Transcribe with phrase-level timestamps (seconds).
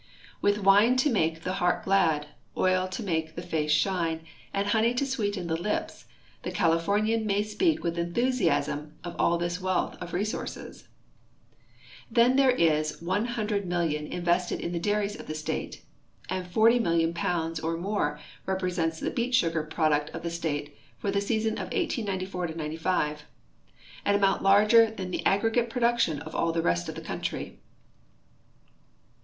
[0.41, 2.25] With wine to make his heart glad,
[2.57, 6.05] oil to make his face to shine, and honey to sweeten his lips,
[6.41, 10.87] the Californian may speak with enthusiasm of all this wealth of resources.
[12.09, 13.35] Then there is $100,
[13.67, 15.83] 000,000 invested in the dairies of the state,
[16.31, 21.21] and 40,000,000 pounds or more represents the beet sugar product of the state for the
[21.21, 23.23] season of 1894 '95—
[24.05, 27.59] an amount larger than the aggregate pro duction of all the rest of the country.